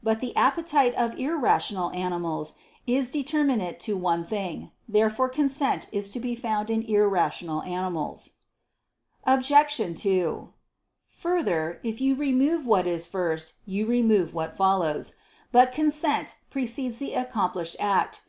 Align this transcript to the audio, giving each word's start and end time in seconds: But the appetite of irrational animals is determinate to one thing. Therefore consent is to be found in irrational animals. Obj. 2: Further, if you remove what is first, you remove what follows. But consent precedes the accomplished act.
But 0.00 0.20
the 0.20 0.36
appetite 0.36 0.94
of 0.94 1.18
irrational 1.18 1.90
animals 1.90 2.52
is 2.86 3.10
determinate 3.10 3.80
to 3.80 3.96
one 3.96 4.24
thing. 4.24 4.70
Therefore 4.88 5.28
consent 5.28 5.88
is 5.90 6.08
to 6.10 6.20
be 6.20 6.36
found 6.36 6.70
in 6.70 6.82
irrational 6.82 7.64
animals. 7.64 8.30
Obj. 9.26 9.52
2: 10.00 10.52
Further, 11.08 11.80
if 11.82 12.00
you 12.00 12.14
remove 12.14 12.64
what 12.64 12.86
is 12.86 13.06
first, 13.08 13.54
you 13.66 13.84
remove 13.84 14.32
what 14.32 14.56
follows. 14.56 15.16
But 15.50 15.72
consent 15.72 16.36
precedes 16.48 16.98
the 17.00 17.14
accomplished 17.14 17.74
act. 17.80 18.22